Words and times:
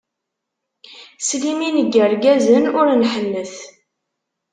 S 1.19 1.29
limin 1.41 1.75
n 1.85 1.89
yirgazen 1.93 2.65
ur 2.79 2.87
nḥennet! 3.01 3.53